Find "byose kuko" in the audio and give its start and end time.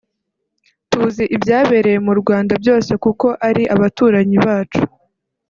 2.61-3.27